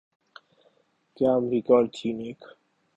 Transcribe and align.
کیا 1.17 1.31
امریکہ 1.33 1.71
اور 1.73 1.85
چین 1.93 2.17
ایک 2.19 2.41